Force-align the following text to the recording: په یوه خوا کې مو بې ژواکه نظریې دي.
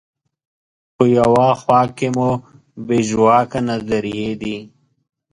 په 0.95 1.03
یوه 1.17 1.47
خوا 1.61 1.81
کې 1.97 2.07
مو 2.15 2.29
بې 2.85 2.99
ژواکه 3.09 3.59
نظریې 3.69 4.31
دي. 4.41 4.57